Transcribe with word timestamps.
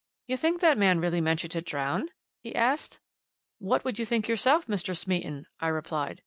"You 0.25 0.35
think 0.35 0.61
that 0.61 0.79
man 0.79 0.99
really 0.99 1.21
meant 1.21 1.43
you 1.43 1.49
to 1.49 1.61
drown?" 1.61 2.09
he 2.41 2.55
asked. 2.55 2.99
"What 3.59 3.85
would 3.85 3.99
you 3.99 4.05
think 4.07 4.27
yourself, 4.27 4.65
Mr. 4.65 4.97
Smeaton?" 4.97 5.45
I 5.59 5.67
replied. 5.67 6.19